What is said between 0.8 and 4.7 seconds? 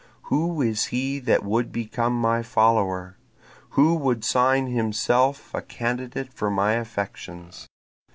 he that would become my follower? Who would sign